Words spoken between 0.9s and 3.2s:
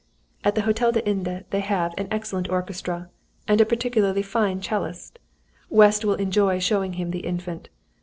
des Indes they have an excellent orchestra,